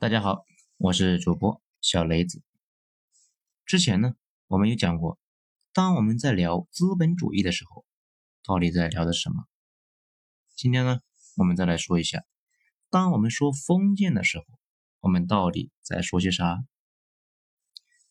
[0.00, 0.44] 大家好，
[0.76, 2.40] 我是主播小雷子。
[3.66, 4.14] 之前呢，
[4.46, 5.18] 我们有讲过，
[5.72, 7.84] 当我们在聊资本主义的时候，
[8.44, 9.48] 到底在聊的什么？
[10.54, 11.00] 今天呢，
[11.36, 12.22] 我们再来说一下，
[12.90, 14.44] 当我们说封建的时候，
[15.00, 16.64] 我们到底在说些啥？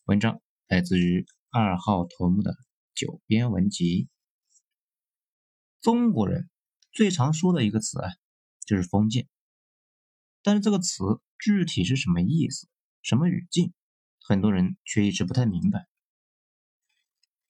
[0.04, 2.58] 文章来自于二号头目的
[2.96, 4.10] 九编文集。
[5.80, 6.50] 中国人
[6.92, 8.12] 最常说的一个词啊，
[8.66, 9.30] 就是封建，
[10.44, 11.22] 但是这个词。
[11.40, 12.68] 具体是什么意思？
[13.02, 13.74] 什么语境？
[14.20, 15.88] 很多人却一直不太明白。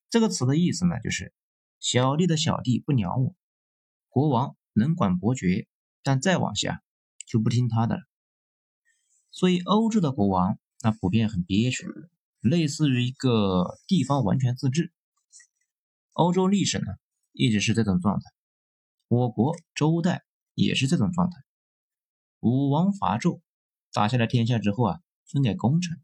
[0.10, 1.34] 这个词的意思呢，就是
[1.80, 3.36] 小弟的小弟不鸟我，
[4.10, 5.68] 国王能管伯爵，
[6.04, 6.84] 但再往下
[7.26, 8.02] 就不听他的了。
[9.32, 11.88] 所以欧洲的国王那普遍很憋屈，
[12.40, 14.92] 类似于一个地方完全自治。
[16.14, 16.86] 欧洲历史呢
[17.32, 18.32] 一直是这种状态，
[19.08, 20.24] 我国周代
[20.54, 21.38] 也是这种状态，
[22.42, 23.42] 武王伐纣。
[23.94, 26.02] 打下来天下之后啊，分给功臣，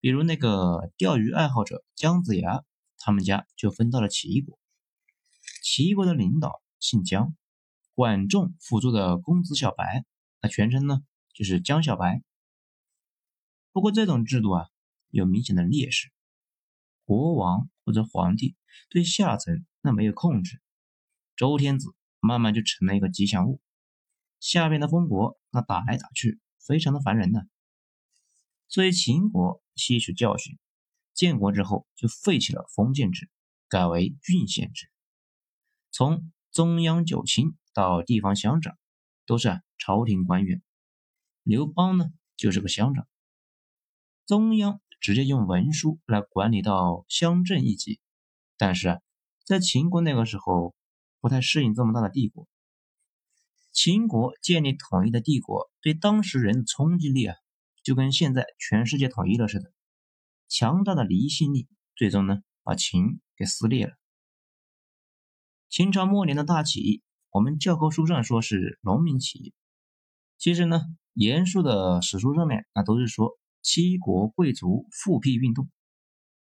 [0.00, 2.64] 比如那个钓鱼爱好者姜子牙，
[2.98, 4.58] 他们家就分到了齐国。
[5.62, 7.34] 齐国的领导姓姜，
[7.94, 10.04] 管仲辅助的公子小白，
[10.40, 11.00] 那全称呢
[11.34, 12.22] 就是姜小白。
[13.72, 14.68] 不过这种制度啊，
[15.10, 16.10] 有明显的劣势，
[17.04, 18.56] 国王或者皇帝
[18.88, 20.60] 对下层那没有控制，
[21.36, 23.60] 周天子慢慢就成了一个吉祥物，
[24.40, 26.40] 下边的封国那打来打去。
[26.66, 27.40] 非常的烦人呢，
[28.68, 30.58] 所以秦国吸取教训，
[31.14, 33.30] 建国之后就废弃了封建制，
[33.68, 34.88] 改为郡县制。
[35.92, 38.76] 从中央九卿到地方乡长，
[39.26, 40.60] 都是朝廷官员。
[41.42, 42.06] 刘邦呢
[42.36, 43.06] 就是个乡长，
[44.26, 48.00] 中央直接用文书来管理到乡镇一级。
[48.56, 49.00] 但是啊，
[49.44, 50.74] 在秦国那个时候
[51.20, 52.48] 不太适应这么大的帝国。
[53.76, 57.36] 秦国建立统一的帝国，对当时人的冲击力啊，
[57.82, 59.70] 就跟现在全世界统一了似的。
[60.48, 63.92] 强大的离心力，最终呢，把秦给撕裂了。
[65.68, 69.52] 秦朝末年的大起义，我们教科书上说是农民起义，
[70.38, 70.80] 其实呢，
[71.12, 75.68] 严肃的史书上面那都是说七国贵族复辟运动。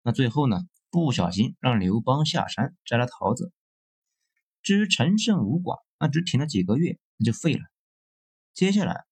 [0.02, 0.60] 那最后呢，
[0.90, 3.52] 不小心让刘邦下山摘了桃子。
[4.62, 7.00] 至于陈胜吴广，那只挺了几个月。
[7.18, 7.60] 那就废了。
[8.54, 9.04] 接下来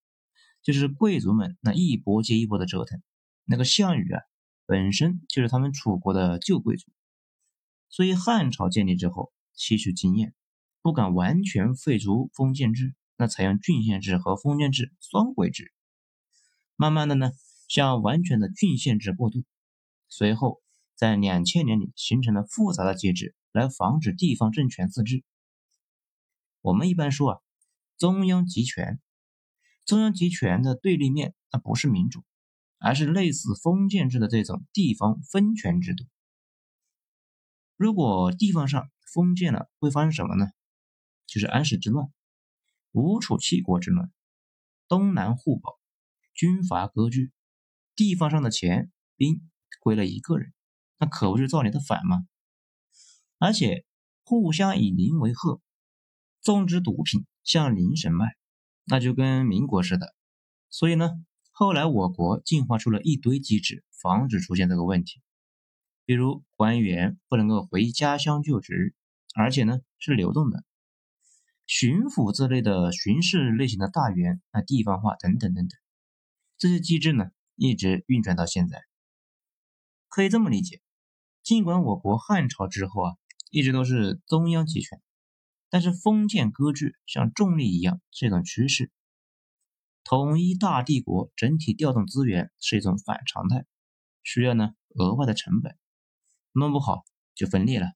[0.63, 3.03] 就是贵族们那一波接一波的折腾。
[3.45, 4.23] 那个项羽啊，
[4.65, 6.91] 本身就是他们楚国的旧贵族，
[7.91, 10.35] 所以汉朝建立之后吸取经验，
[10.81, 15.75] 不敢完全废除封建制，那采用郡县制和封建制双轨制。
[16.77, 17.33] 慢慢的呢，
[17.69, 19.45] 向完全的郡县制过渡。
[20.09, 20.63] 随后
[20.95, 25.23] 在两千年里形成了复杂的机制，来防止地方政权自治。
[26.63, 27.41] 我们一般说啊。
[27.97, 29.01] 中央集权，
[29.85, 32.25] 中央集权的对立面，它不是民主，
[32.79, 36.05] 而是类似封建制的这种地方分权制度。
[37.77, 40.47] 如果地方上封建了，会发生什么呢？
[41.27, 42.09] 就是安史之乱、
[42.93, 44.13] 吴楚七国之乱、
[44.89, 45.79] 东南互保、
[46.35, 47.33] 军阀割据，
[47.95, 49.51] 地方上的钱兵
[49.81, 50.53] 归了一个人，
[50.99, 52.27] 那可不是造你的反吗？
[53.39, 53.87] 而且
[54.25, 55.61] 互相以邻为壑，
[56.43, 57.25] 种植毒品。
[57.45, 58.35] 向邻神脉，
[58.85, 60.15] 那就跟民国似的。
[60.71, 61.11] 所以呢，
[61.53, 65.23] 后来我国进化出了一堆机制，防止出现这个问题。
[66.05, 68.95] 比如官员不能够回家乡就职，
[69.35, 70.65] 而且呢是流动的。
[71.67, 75.79] 巡抚这类的巡视类型的大员，那地方化等等等等，
[76.59, 78.83] 这些机制呢一直运转到现在。
[80.09, 80.83] 可以这么理解，
[81.43, 83.17] 尽管我国汉朝之后啊，
[83.51, 85.01] 一直都是中央集权。
[85.75, 88.93] 但是封建割据像重力一样是一种趋势，
[90.05, 93.67] 统一大帝国整体调动资源是一种反常态，
[94.23, 95.77] 需要呢额外的成本，
[96.53, 97.05] 弄不好
[97.35, 97.89] 就分裂了。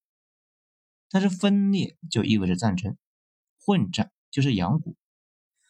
[1.09, 2.99] 但是分裂就意味着战争，
[3.61, 4.97] 混战就是养蛊，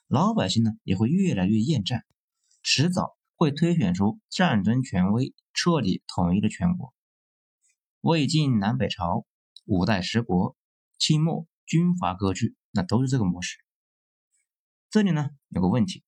[0.07, 2.07] 老百姓呢也会越来越厌战，
[2.63, 6.95] 迟早会推选出战争权威，彻底统一了全国。
[8.01, 9.27] 魏晋南北朝，
[9.67, 10.57] 五代十国，
[10.99, 11.47] 清末。
[11.69, 13.59] 军阀割据，那都是这个模式。
[14.89, 16.03] 这里呢有个问题，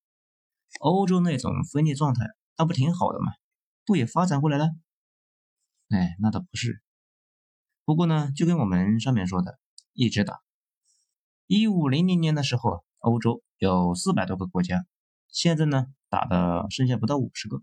[0.80, 2.24] 欧洲那种分裂状态，
[2.56, 3.30] 那不挺好的吗？
[3.84, 4.70] 不也发展过来了？
[5.90, 6.82] 哎，那倒不是。
[7.84, 9.58] 不过呢，就跟我们上面说的，
[9.92, 10.40] 一直打。
[11.46, 14.86] 一五零零年的时候，欧洲有四百多个国家，
[15.28, 17.62] 现在呢打的剩下不到五十个。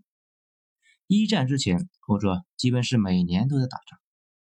[1.08, 3.98] 一战之前，欧洲啊基本是每年都在打仗。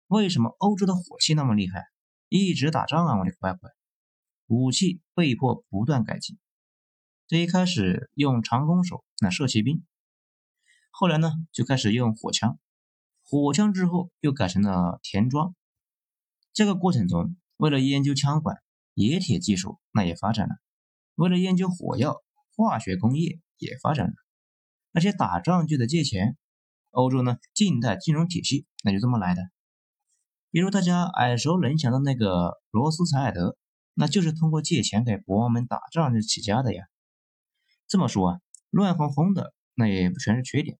[0.08, 1.84] 为什么欧洲的火气那么厉害？
[2.28, 3.70] 一直打仗啊，我的乖乖！
[4.46, 6.38] 武器被迫不断改进，
[7.26, 9.84] 这一开始用长弓手那射骑兵，
[10.90, 12.58] 后来呢就开始用火枪，
[13.24, 15.54] 火枪之后又改成了田装。
[16.52, 18.62] 这个过程中，为了研究枪管，
[18.94, 20.54] 冶铁技术那也发展了；
[21.14, 22.22] 为了研究火药，
[22.56, 24.14] 化学工业也发展了。
[24.92, 26.36] 而且打仗就得借钱，
[26.90, 29.42] 欧洲呢近代金融体系那就这么来的。
[30.56, 33.58] 比如大家耳熟能详的那个罗斯柴尔德，
[33.92, 36.86] 那就是通过借钱给国王们打仗就起家的呀。
[37.86, 40.78] 这么说啊，乱哄哄的那也不全是缺点。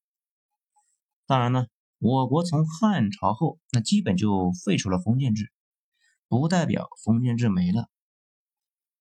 [1.26, 1.66] 当然呢，
[1.98, 5.52] 我国从汉朝后那基本就废除了封建制，
[6.26, 7.90] 不代表封建制没了。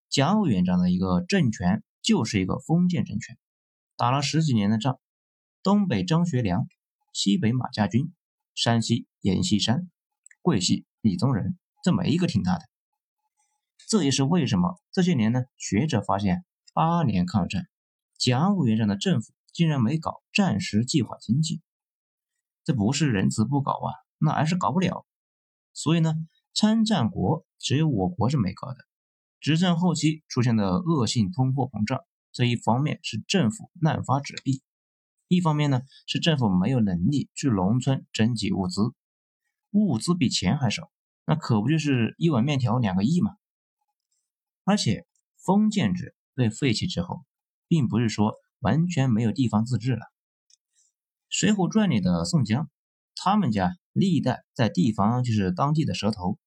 [0.09, 3.37] 蒋委员长的一个政权就是一个封建政权，
[3.95, 4.99] 打了十几年的仗，
[5.63, 6.67] 东北张学良，
[7.13, 8.13] 西北马家军，
[8.53, 9.89] 山西阎锡山，
[10.45, 12.61] 桂系李宗仁，这没一个听他的。
[13.87, 17.67] 这也是为什么这些年呢，学者发现八年抗战。
[18.19, 21.63] 蒋委员长的政府竟然没搞战时计划经济，
[22.63, 23.89] 这不是仁慈不搞啊，
[24.19, 25.07] 那还是搞不了。
[25.73, 26.13] 所以呢，
[26.53, 28.77] 参战国只有我国是没搞的。
[29.39, 32.01] 执政后期出现的恶性通货膨胀，
[32.31, 34.61] 这一方面是政府滥发纸币，
[35.27, 38.93] 一方面呢是政府没有能力去农村征集物资，
[39.75, 40.91] 物资比钱还少，
[41.25, 43.35] 那可不就是一碗面条两个亿吗？
[44.63, 45.05] 而且
[45.37, 47.23] 封建制被废弃之后。
[47.67, 49.99] 并不是说完全没有地方自治了。
[51.29, 52.69] 《水浒传》里的宋江，
[53.15, 56.37] 他们家历代在地方就是当地的蛇头，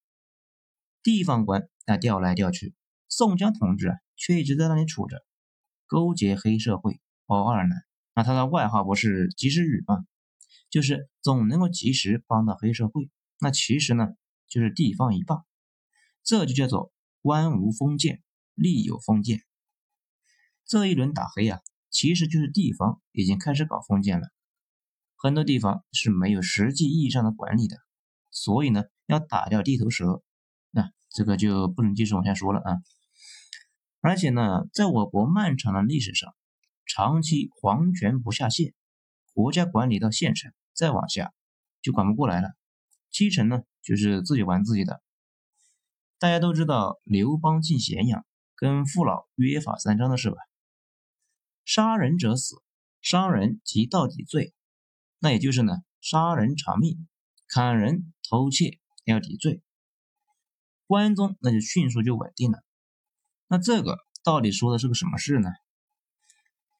[1.03, 2.73] 地方官那调来调去，
[3.09, 5.25] 宋江同志啊却一直在那里杵着，
[5.87, 7.75] 勾结黑社会包二奶。
[8.15, 10.07] 那他的外号不是及时雨吗？
[10.71, 13.11] 就是总能够及时帮到黑社会。
[13.41, 14.09] 那其实呢，
[14.49, 15.45] 就是地方一霸，
[16.23, 16.93] 这就叫做
[17.23, 18.23] 官无封建，
[18.57, 19.43] 吏有封建。
[20.65, 24.29] 这一轮打黑啊，其实就是地方已经开始搞封建了，
[25.17, 27.77] 很多地方是没有实际意义上的管理的，
[28.31, 30.23] 所以呢，要打掉地头蛇，
[30.71, 32.83] 那这个就不能继续往下说了啊。
[34.01, 36.35] 而且呢，在我国漫长的历史上，
[36.87, 38.75] 长期皇权不下线，
[39.33, 41.33] 国家管理到县城，再往下
[41.81, 42.51] 就管不过来了，
[43.11, 45.03] 七成呢就是自己玩自己的。
[46.19, 48.27] 大家都知道刘邦进咸阳
[48.57, 50.37] 跟父老约法三章的事吧？
[51.65, 52.57] 杀人者死，
[53.01, 54.53] 杀人即到底罪，
[55.19, 57.09] 那也就是呢，杀人偿命，
[57.47, 59.63] 砍人偷窃要抵罪。
[60.87, 62.65] 关中那就迅速就稳定了。
[63.47, 65.51] 那这个到底说的是个什么事呢？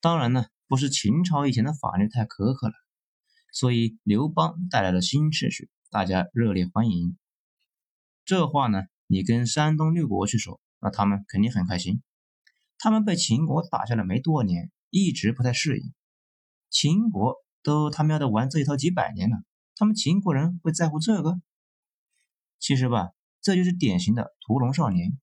[0.01, 2.75] 当然呢，不是秦朝以前的法律太苛刻了，
[3.53, 7.17] 所以刘邦带来了新秩序，大家热烈欢迎。
[8.25, 12.03] 这话呢，你跟山东六国去说，那他们肯定很开心。
[12.79, 14.71] 他们被秦国打下来没多少年。
[14.91, 15.93] 一直不太适应，
[16.71, 19.37] 秦国都他喵的玩这一套几百年了，
[19.77, 21.43] 他们秦国人会在乎这个？
[22.59, 23.11] 其实吧，
[23.43, 25.21] 这就是典型的屠龙少年。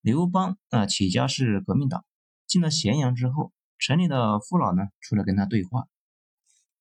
[0.00, 2.04] 刘邦啊，起家是革命党，
[2.48, 5.86] 进了咸阳之后，城里的父老呢出来跟他对话。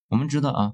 [0.07, 0.73] 我们知道啊，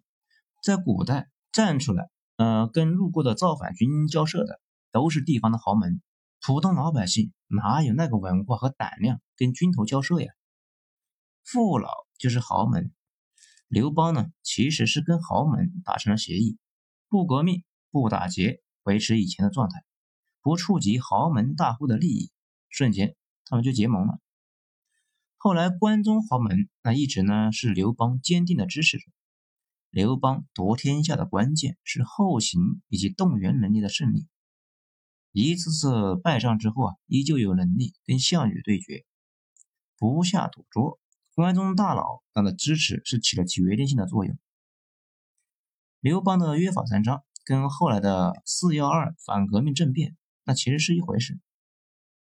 [0.64, 4.62] 在古代站出来，呃，跟路过的造反军交涉的，
[4.92, 6.02] 都是地方的豪门，
[6.42, 10.32] 普通老百姓哪有那个文化和胆量跟军头交涉呀？
[11.44, 12.94] 父老就是豪门，
[13.68, 16.58] 刘邦呢，其实是跟豪门达成了协议，
[17.08, 19.84] 不革命，不打劫，维持以前的状态，
[20.42, 22.32] 不触及豪门大户的利益，
[22.70, 23.16] 瞬间
[23.46, 24.20] 他们就结盟了。
[25.38, 29.06] 后来关中豪门那一直呢是刘邦坚定的支持者。
[29.92, 34.28] 刘邦夺天下的关键是后勤以及动员能力的胜利，
[35.32, 39.04] 一次次败仗之后啊，依旧有能力跟项羽对决，
[39.98, 41.00] 不下赌桌。
[41.34, 44.38] 关中大佬他的支持是起了决定性的作用。
[46.02, 51.40] 刘邦的约法三章跟后来的四幺二反革命政变那其实是一回事，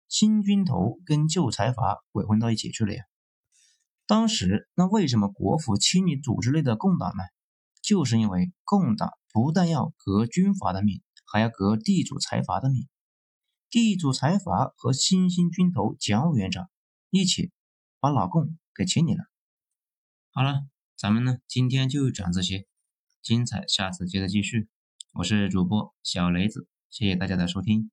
[0.07, 3.03] 新军头跟旧财阀鬼混到一起去了呀。
[4.07, 7.23] 当时那为什么国府清理组织内的共党呢？
[7.81, 12.87] 就是因为共党不但要革军阀的命，还要革地主财阀的命。
[13.69, 16.69] 地主财阀和新兴军头蒋委员长
[17.09, 17.51] 一起
[17.99, 18.57] 把老共。
[18.73, 19.25] 给请你了。
[20.31, 20.61] 好了，
[20.95, 22.65] 咱们呢今天就讲这些，
[23.21, 24.69] 精彩下次接着继续。
[25.11, 27.91] 我是主播小雷子，谢谢大家的收听。